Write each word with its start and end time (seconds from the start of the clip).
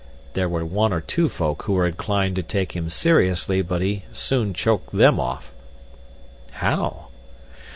There 0.33 0.49
were 0.49 0.65
one 0.65 0.91
or 0.91 0.99
two 1.01 1.29
folk 1.29 1.61
who 1.61 1.73
were 1.73 1.85
inclined 1.85 2.35
to 2.37 2.41
take 2.41 2.71
him 2.71 2.89
seriously, 2.89 3.61
but 3.61 3.83
he 3.83 4.05
soon 4.11 4.51
choked 4.51 4.91
them 4.93 5.19
off." 5.19 5.51
"How?" 6.53 7.09